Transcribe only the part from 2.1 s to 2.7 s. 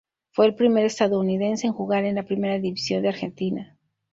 la Primera